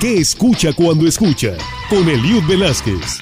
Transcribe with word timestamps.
¿Qué 0.00 0.18
escucha 0.18 0.72
cuando 0.72 1.06
escucha? 1.06 1.56
Con 1.88 2.08
Eliud 2.08 2.42
Velázquez. 2.48 3.20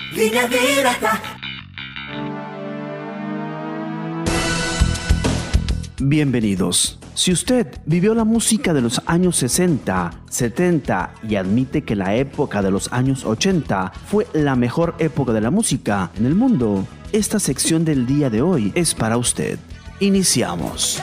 Bienvenidos. 5.98 6.98
Si 7.14 7.32
usted 7.32 7.66
vivió 7.84 8.14
la 8.14 8.24
música 8.24 8.72
de 8.72 8.80
los 8.80 9.02
años 9.06 9.36
60, 9.36 10.10
70 10.30 11.14
y 11.28 11.36
admite 11.36 11.82
que 11.82 11.96
la 11.96 12.14
época 12.14 12.62
de 12.62 12.70
los 12.70 12.92
años 12.92 13.24
80 13.24 13.92
fue 14.06 14.26
la 14.32 14.56
mejor 14.56 14.94
época 14.98 15.32
de 15.32 15.40
la 15.40 15.50
música 15.50 16.10
en 16.16 16.26
el 16.26 16.34
mundo, 16.34 16.86
esta 17.12 17.38
sección 17.38 17.84
del 17.84 18.06
día 18.06 18.30
de 18.30 18.42
hoy 18.42 18.72
es 18.74 18.94
para 18.94 19.16
usted. 19.16 19.58
Iniciamos. 19.98 21.00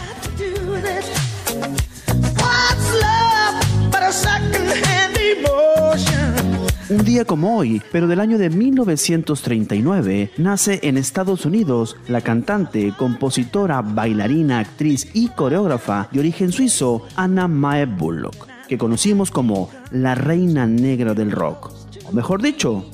Como 7.26 7.58
hoy, 7.58 7.82
pero 7.92 8.08
del 8.08 8.20
año 8.20 8.38
de 8.38 8.50
1939, 8.50 10.32
nace 10.38 10.80
en 10.84 10.98
Estados 10.98 11.46
Unidos 11.46 11.96
la 12.08 12.22
cantante, 12.22 12.94
compositora, 12.98 13.82
bailarina, 13.82 14.60
actriz 14.60 15.10
y 15.14 15.30
coreógrafa 15.30 16.10
de 16.12 16.20
origen 16.20 16.52
suizo 16.52 17.08
Anna 17.16 17.48
Mae 17.48 17.86
Bullock, 17.86 18.48
que 18.68 18.78
conocimos 18.78 19.32
como 19.32 19.70
la 19.92 20.16
reina 20.16 20.68
negra 20.68 21.14
del 21.14 21.32
rock, 21.32 21.72
o 22.06 22.12
mejor 22.12 22.42
dicho, 22.42 22.86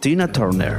Tina 0.00 0.30
Turner. 0.30 0.78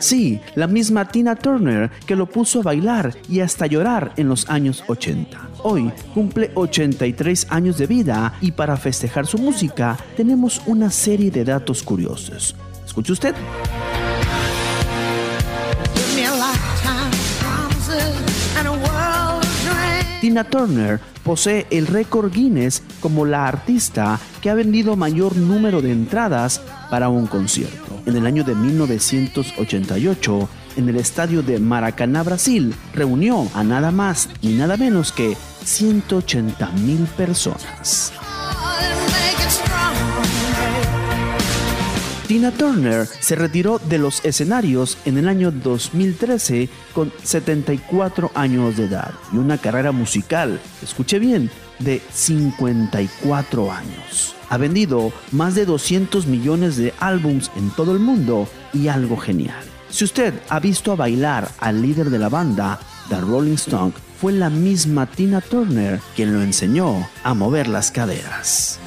Sí, 0.00 0.40
la 0.54 0.66
misma 0.66 1.08
Tina 1.08 1.36
Turner 1.36 1.90
que 2.06 2.16
lo 2.16 2.26
puso 2.26 2.60
a 2.60 2.62
bailar 2.62 3.14
y 3.28 3.40
hasta 3.40 3.66
llorar 3.66 4.12
en 4.16 4.28
los 4.28 4.48
años 4.48 4.82
80. 4.88 5.50
Hoy 5.62 5.92
cumple 6.14 6.50
83 6.54 7.46
años 7.50 7.76
de 7.76 7.86
vida 7.86 8.32
y 8.40 8.52
para 8.52 8.78
festejar 8.78 9.26
su 9.26 9.36
música 9.36 9.98
tenemos 10.16 10.62
una 10.66 10.90
serie 10.90 11.30
de 11.30 11.44
datos 11.44 11.82
curiosos. 11.82 12.56
¿Escucha 12.84 13.12
usted? 13.12 13.34
Tina 20.30 20.44
Turner 20.44 21.00
posee 21.24 21.66
el 21.72 21.88
récord 21.88 22.32
Guinness 22.32 22.84
como 23.00 23.26
la 23.26 23.48
artista 23.48 24.20
que 24.40 24.48
ha 24.48 24.54
vendido 24.54 24.94
mayor 24.94 25.34
número 25.34 25.82
de 25.82 25.90
entradas 25.90 26.62
para 26.88 27.08
un 27.08 27.26
concierto. 27.26 28.00
En 28.06 28.14
el 28.14 28.24
año 28.26 28.44
de 28.44 28.54
1988, 28.54 30.48
en 30.76 30.88
el 30.88 30.94
estadio 30.94 31.42
de 31.42 31.58
Maracaná, 31.58 32.22
Brasil, 32.22 32.72
reunió 32.94 33.48
a 33.54 33.64
nada 33.64 33.90
más 33.90 34.28
ni 34.40 34.52
nada 34.52 34.76
menos 34.76 35.10
que 35.10 35.36
180 35.64 36.70
mil 36.86 37.08
personas. 37.16 38.12
Tina 42.30 42.52
Turner 42.52 43.08
se 43.08 43.34
retiró 43.34 43.80
de 43.88 43.98
los 43.98 44.24
escenarios 44.24 44.98
en 45.04 45.18
el 45.18 45.28
año 45.28 45.50
2013 45.50 46.68
con 46.92 47.12
74 47.24 48.30
años 48.36 48.76
de 48.76 48.84
edad 48.84 49.10
y 49.32 49.38
una 49.38 49.58
carrera 49.58 49.90
musical, 49.90 50.60
escuche 50.80 51.18
bien, 51.18 51.50
de 51.80 52.00
54 52.12 53.72
años. 53.72 54.36
Ha 54.48 54.58
vendido 54.58 55.12
más 55.32 55.56
de 55.56 55.66
200 55.66 56.28
millones 56.28 56.76
de 56.76 56.94
álbums 57.00 57.50
en 57.56 57.68
todo 57.70 57.90
el 57.90 57.98
mundo 57.98 58.46
y 58.72 58.86
algo 58.86 59.16
genial. 59.16 59.64
Si 59.88 60.04
usted 60.04 60.32
ha 60.50 60.60
visto 60.60 60.92
a 60.92 60.96
bailar 60.96 61.50
al 61.58 61.82
líder 61.82 62.10
de 62.10 62.20
la 62.20 62.28
banda, 62.28 62.78
The 63.08 63.20
Rolling 63.20 63.54
Stone, 63.54 63.92
fue 64.20 64.30
la 64.30 64.50
misma 64.50 65.06
Tina 65.06 65.40
Turner 65.40 65.98
quien 66.14 66.32
lo 66.32 66.42
enseñó 66.42 67.08
a 67.24 67.34
mover 67.34 67.66
las 67.66 67.90
caderas. 67.90 68.78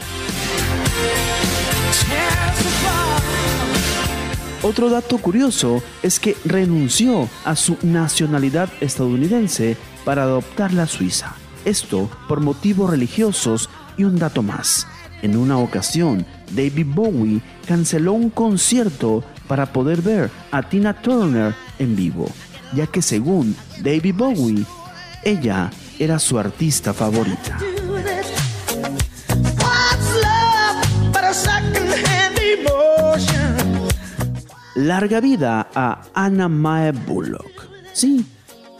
Otro 4.63 4.89
dato 4.89 5.17
curioso 5.17 5.83
es 6.03 6.21
que 6.21 6.37
renunció 6.45 7.27
a 7.43 7.57
su 7.57 7.77
nacionalidad 7.83 8.69
estadounidense 8.79 9.75
para 10.05 10.23
adoptar 10.23 10.71
la 10.71 10.87
suiza. 10.87 11.35
Esto 11.65 12.09
por 12.29 12.39
motivos 12.39 12.89
religiosos 12.89 13.69
y 13.97 14.05
un 14.05 14.17
dato 14.17 14.41
más. 14.41 14.87
En 15.21 15.35
una 15.35 15.57
ocasión, 15.57 16.25
David 16.51 16.87
Bowie 16.87 17.41
canceló 17.67 18.13
un 18.13 18.29
concierto 18.29 19.25
para 19.49 19.65
poder 19.65 20.01
ver 20.01 20.31
a 20.51 20.63
Tina 20.63 20.93
Turner 20.93 21.53
en 21.77 21.97
vivo, 21.97 22.29
ya 22.73 22.87
que 22.87 23.01
según 23.01 23.57
David 23.81 24.15
Bowie, 24.15 24.65
ella 25.25 25.71
era 25.99 26.19
su 26.19 26.39
artista 26.39 26.93
favorita. 26.93 27.59
Larga 34.83 35.21
vida 35.21 35.69
a 35.73 36.01
Anna 36.13 36.49
Mae 36.49 36.91
Bullock. 36.91 37.69
Sí, 37.93 38.25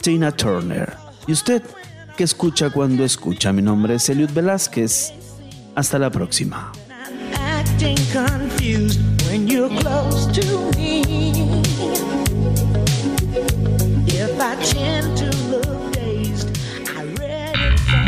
Tina 0.02 0.34
Turner. 0.34 0.92
¿Y 1.28 1.32
usted 1.32 1.64
qué 2.18 2.26
escucha 2.26 2.70
cuando 2.72 3.06
escucha? 3.06 3.54
Mi 3.54 3.62
nombre 3.62 3.96
es 3.96 4.10
Eliud 4.10 4.30
Velázquez. 4.32 5.14
Hasta 5.76 5.98
la 5.98 6.10
próxima. 6.10 6.74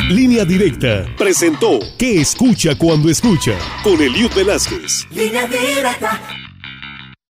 Línea 0.10 0.44
Directa 0.44 1.06
presentó 1.18 1.80
¿Qué 1.98 2.20
escucha 2.20 2.78
cuando 2.78 3.10
escucha? 3.10 3.54
Con 3.84 4.02
Eliud 4.02 4.32
Velázquez. 4.36 5.08
Línea 5.12 5.48
Directa. 5.48 6.45